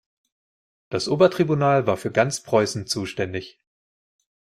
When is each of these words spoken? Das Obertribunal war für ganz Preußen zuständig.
Das 0.89 1.07
Obertribunal 1.07 1.85
war 1.85 1.95
für 1.95 2.09
ganz 2.11 2.41
Preußen 2.41 2.87
zuständig. 2.87 3.59